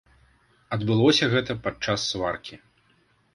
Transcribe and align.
Адбылося 0.77 1.29
гэта 1.33 1.51
падчас 1.67 2.07
сваркі. 2.15 2.59